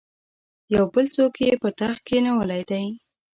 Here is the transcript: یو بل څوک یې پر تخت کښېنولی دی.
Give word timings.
یو 0.73 0.83
بل 0.93 1.05
څوک 1.15 1.33
یې 1.45 1.53
پر 1.61 1.71
تخت 1.79 1.99
کښېنولی 2.07 2.63
دی. 2.69 2.85